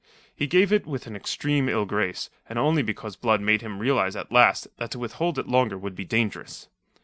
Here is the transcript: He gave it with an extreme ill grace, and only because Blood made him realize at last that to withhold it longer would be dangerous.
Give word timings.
He 0.35 0.47
gave 0.47 0.73
it 0.73 0.87
with 0.87 1.05
an 1.05 1.15
extreme 1.15 1.69
ill 1.69 1.85
grace, 1.85 2.31
and 2.49 2.57
only 2.57 2.81
because 2.81 3.15
Blood 3.15 3.39
made 3.39 3.61
him 3.61 3.77
realize 3.77 4.15
at 4.15 4.31
last 4.31 4.67
that 4.77 4.89
to 4.89 4.97
withhold 4.97 5.37
it 5.37 5.47
longer 5.47 5.77
would 5.77 5.93
be 5.93 6.05
dangerous. 6.05 6.69